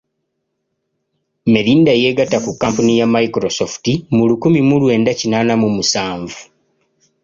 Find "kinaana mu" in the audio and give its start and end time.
5.19-5.69